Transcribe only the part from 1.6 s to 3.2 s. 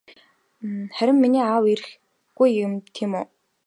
ирэхгүй тийм